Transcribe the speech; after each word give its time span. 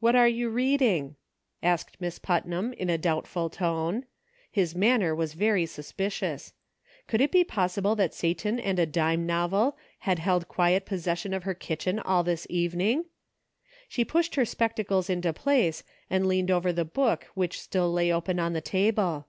"What 0.00 0.16
are 0.16 0.26
you 0.26 0.50
reading.'" 0.50 1.14
asked 1.72 2.00
Miss 2.00 2.18
Putnam 2.18 2.72
in 2.72 2.88
doubtful 3.00 3.48
tone; 3.48 4.06
his 4.50 4.74
manner 4.74 5.14
was 5.14 5.34
very 5.34 5.66
suspicious• 5.66 6.52
could 7.06 7.20
it 7.20 7.30
be 7.30 7.44
possible 7.44 7.94
that 7.94 8.12
Satan 8.12 8.58
and 8.58 8.80
a 8.80 8.86
dime 8.86 9.24
novel 9.24 9.76
had 10.00 10.18
held 10.18 10.48
quiet 10.48 10.84
possession 10.84 11.32
of 11.32 11.44
her 11.44 11.54
kitchen 11.54 12.00
all 12.00 12.24
thi? 12.24 12.38
evening! 12.50 13.04
She 13.88 14.04
pushed 14.04 14.34
her 14.34 14.44
spectacles 14.44 15.08
into 15.08 15.32
place 15.32 15.84
and 16.10 16.26
leaned 16.26 16.50
over 16.50 16.72
the 16.72 16.84
book 16.84 17.28
which 17.34 17.60
still 17.60 17.92
lay 17.92 18.12
open 18.12 18.40
on 18.40 18.54
the 18.54 18.60
table. 18.60 19.28